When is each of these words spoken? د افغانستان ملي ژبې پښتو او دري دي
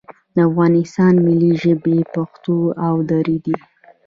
د 0.35 0.37
افغانستان 0.49 1.13
ملي 1.25 1.51
ژبې 1.63 1.97
پښتو 2.13 2.57
او 2.85 2.93
دري 3.09 3.37
دي 3.45 3.57